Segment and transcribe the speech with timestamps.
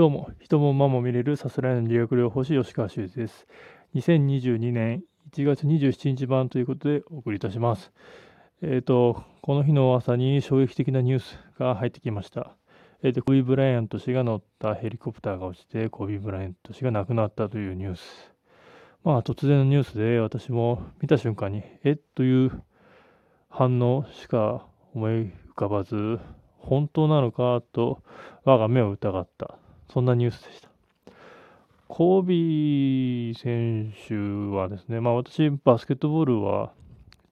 [0.00, 3.46] どうも、人も馬も見れるさすらいの理学療法士吉川修司です。
[3.94, 7.92] 2022年1月27日版ということでお送りいたします。
[8.62, 12.56] えっ、ー、と、この日の朝に衝撃的なニュースが入ってきました。
[13.02, 18.32] えっ、ー、と、コビー・ブライアント氏が乗ったヘリコプターが落ちて、コビー・ブライアント氏が亡くなったというニュース。
[19.04, 22.62] まあ、突然のニュースで私も見た瞬間に、えという
[23.50, 26.18] 反応しか思い浮かばず、
[26.56, 27.62] 本当なのか？
[27.74, 28.02] と
[28.44, 29.58] 我が目を疑った。
[29.92, 30.68] そんなニュースでした。
[31.88, 36.72] コービー選手はですね、まあ私、バスケットボールは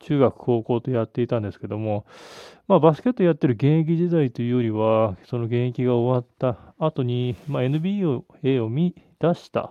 [0.00, 2.04] 中学、高校とやっていたんですけども、
[2.66, 9.70] まあバスケットやってる現役時代というよりは、その現役が終わった後に、まあ、NBA を見出した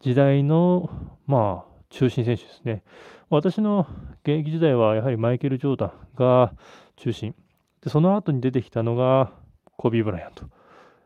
[0.00, 0.90] 時代の、
[1.26, 2.82] まあ、中心選手ですね。
[3.28, 3.86] 私の
[4.24, 6.52] 現役時代はやはりマイケル・ジョーダンが
[6.96, 7.36] 中心。
[7.82, 9.32] で、その後に出てきたのが
[9.76, 10.59] コービー・ブライアント。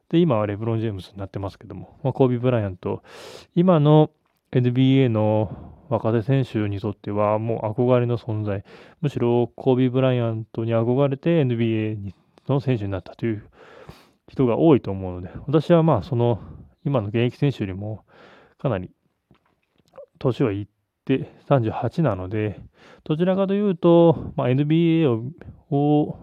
[0.09, 3.03] で、今はレブロン・ジェームズになってますけども、まあ、コービー・ブライアント、
[3.55, 4.11] 今の
[4.53, 8.65] NBA の若手選手にとってはもう憧れの存在、
[9.01, 12.13] むしろコービー・ブライアントに憧れて NBA
[12.49, 13.49] の選手になったという
[14.29, 16.41] 人が多いと思うので、私はまあその
[16.85, 18.05] 今の現役選手よりも
[18.59, 18.91] かなり
[20.19, 20.67] 年はいっ
[21.05, 22.61] て38なので、
[23.05, 25.11] どちらかというと、まあ、NBA
[25.71, 26.19] を、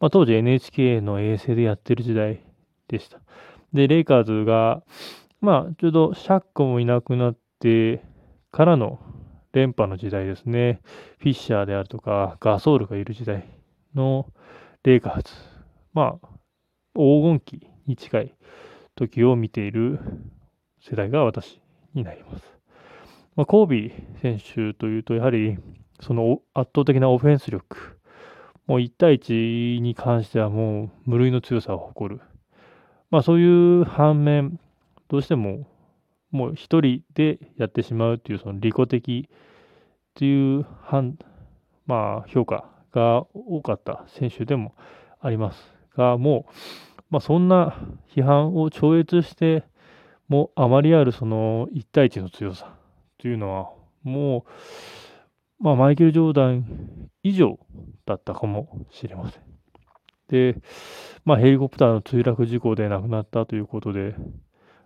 [0.00, 2.40] まあ、当時 NHK の衛星でやってる時代
[2.88, 3.20] でした。
[3.72, 4.82] で、レイカーズが、
[5.40, 8.02] まあ、ちょうどシャックもいなくなって
[8.50, 8.98] からの
[9.52, 10.80] 連覇の時代ですね。
[11.18, 13.48] フィッシャーであるとか、ガソールがいる時代
[13.94, 14.26] の
[14.82, 15.32] レイカーズ。
[15.92, 16.28] まあ、
[16.94, 18.34] 黄金期に近い
[18.96, 20.00] 時を見ている
[20.80, 21.60] 世代が私
[21.94, 22.44] になります。
[23.36, 25.58] まあ、コービー選手というと、やはり
[26.00, 27.98] その圧倒的なオフェンス力、
[28.66, 32.20] もう1対1に関してはもう無類の強さを誇る
[33.10, 34.60] まあそういう反面、
[35.08, 35.66] どうしても
[36.30, 41.18] もう一人でやってしまうっていうその利己的っていう反、
[41.86, 44.74] まあ評価が多かった選手でも
[45.20, 46.52] ありますが、もう、
[47.10, 47.76] まあそんな
[48.14, 49.64] 批判を超越して、
[50.28, 52.74] もうあまりあるその1対1の強さ
[53.16, 53.70] というのは、
[54.02, 54.44] も
[55.60, 57.58] う、まあマイケル・ジョーダン以上
[58.04, 59.47] だったかもしれません。
[60.28, 60.56] で、
[61.24, 64.14] まあ、ヘリコプターの墜落事故で亡くなったということで、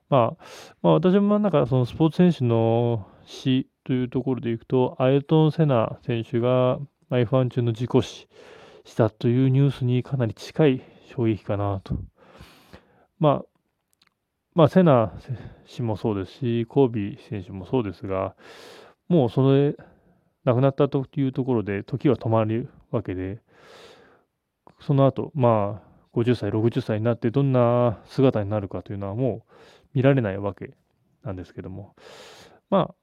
[0.09, 0.45] まあ、
[0.83, 6.79] まあ、私もなんかそのスポーツ選手の死というところでいくと、アイトン・セナ選手が
[7.11, 8.29] F1 中の事故死
[8.85, 10.83] したというニュースにかなり近い
[11.15, 11.97] 衝撃かなと。
[13.19, 13.45] まあ、
[14.55, 15.13] まあ、セナ
[15.67, 18.35] 氏もそうですし、コービー選手もそうですが、
[19.09, 19.77] もうそれ、
[20.45, 23.41] 亡くなったというところで時は止まるわけで、
[24.83, 29.53] その後、まあ、50歳、60歳になってどんな姿になるかというのはもう
[29.95, 30.75] 見られないわけ
[31.23, 31.95] なんですけども、
[32.69, 32.95] まあ、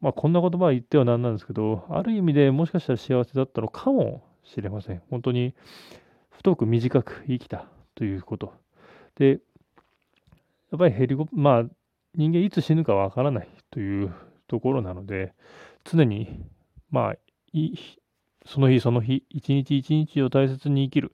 [0.00, 5.02] まあ、こんな言葉は言ってはなんなんですけど、ある意味でもしかしたら幸せだったのかもしれません。
[5.10, 5.54] 本当に
[6.30, 8.52] 太く短く生きたということ。
[9.16, 9.36] で、や
[10.76, 11.64] っぱりヘリコまあ、
[12.14, 14.12] 人間いつ死ぬかわからないという
[14.46, 15.32] ところなので、
[15.84, 16.44] 常に、
[16.90, 17.16] まあ、
[18.46, 21.12] その日その日、一日一日を大切に生きる。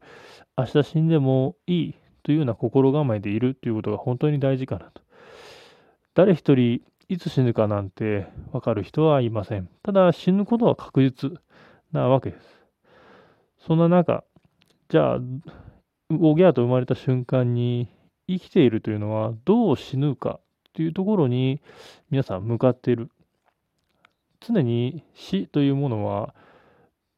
[0.56, 5.02] 明日死んでもいいというような心構えでいるということが本当に大事かなと。
[6.14, 9.68] 誰一人いつ死ぬかなんてわかる人はいません。
[9.82, 11.32] ただ死ぬことは確実
[11.90, 12.46] なわけです。
[13.66, 14.24] そんな中、
[14.88, 15.18] じゃあ、
[16.10, 17.88] おぎゃーと生まれた瞬間に
[18.28, 20.40] 生きているというのはどう死ぬか
[20.74, 21.62] というところに
[22.10, 23.10] 皆さん向かっている。
[24.40, 26.34] 常に死というものは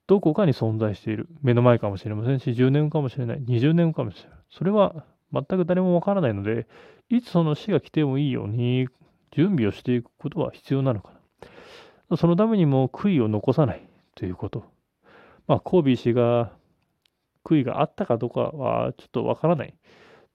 [0.06, 1.28] どこかに存在している。
[1.42, 4.38] 目の前かもしれませんし、10年かもしれない、20年かもしれない。
[4.50, 6.66] それは全く誰もわからないので、
[7.09, 8.88] いつその死が来てもいいように
[9.32, 11.12] 準備をしていくことは必要なのか
[12.10, 12.16] な。
[12.16, 14.64] そのためにも悔いを残さないということ。
[15.47, 16.53] まあ、コービー氏が
[17.44, 19.75] 悔いがあったかどうかはちょっとわからない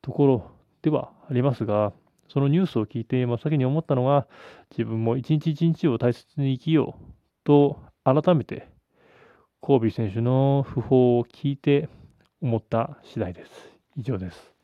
[0.01, 1.93] ところではありますが、
[2.27, 4.27] そのニュースを聞いて真っ先に思ったのは、
[4.71, 7.03] 自分も一日一日を大切に生きよう
[7.43, 8.67] と改めて
[9.61, 11.89] コービー選手の訃報を聞いて
[12.41, 13.51] 思った次第です。
[13.97, 14.58] 以上です。